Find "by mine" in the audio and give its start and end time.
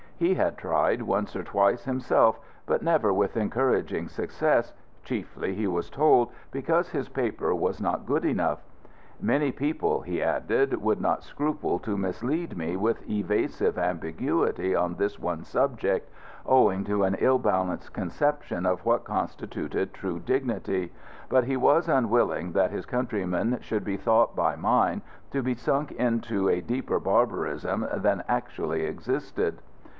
24.35-25.01